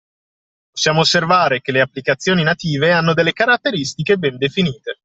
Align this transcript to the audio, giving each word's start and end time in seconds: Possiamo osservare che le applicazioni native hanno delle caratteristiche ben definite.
Possiamo 0.71 1.01
osservare 1.01 1.61
che 1.61 1.71
le 1.71 1.79
applicazioni 1.79 2.41
native 2.41 2.91
hanno 2.91 3.13
delle 3.13 3.33
caratteristiche 3.33 4.17
ben 4.17 4.35
definite. 4.37 4.95